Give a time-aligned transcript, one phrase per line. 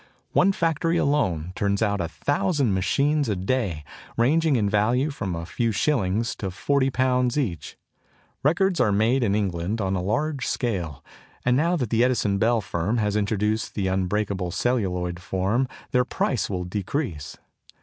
[0.31, 3.83] One factory alone turns out a thousand machines a day,
[4.17, 7.77] ranging in value from a few shillings to forty pounds each.
[8.41, 11.03] Records are made in England on a large scale;
[11.45, 16.49] and now that the Edison Bell firm has introduced the unbreakable celluloid form their price
[16.49, 17.37] will decrease.